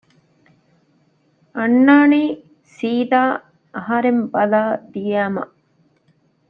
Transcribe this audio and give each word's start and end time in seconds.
އަންނާނީ 1.57 2.21
ސީދާ 2.75 3.21
އަހަރެން 3.75 4.21
ބަލާ 4.33 4.63
ދިޔައިމަ 4.91 5.43